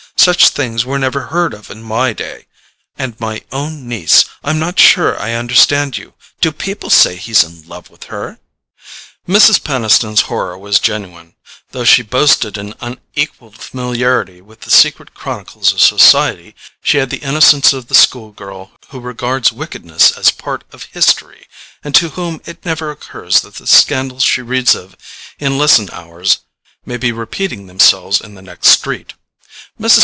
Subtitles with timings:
[0.17, 2.45] "Such things were never heard of in my day.
[2.95, 4.25] And my own niece!
[4.43, 6.13] I'm not sure I understand you.
[6.41, 8.37] Do people say he's in love with her?"
[9.27, 9.63] Mrs.
[9.63, 11.33] Peniston's horror was genuine.
[11.71, 17.23] Though she boasted an unequalled familiarity with the secret chronicles of society, she had the
[17.25, 21.47] innocence of the school girl who regards wickedness as a part of "history,"
[21.83, 24.95] and to whom it never occurs that the scandals she reads of
[25.39, 26.41] in lesson hours
[26.85, 29.13] may be repeating themselves in the next street.
[29.79, 29.99] Mrs.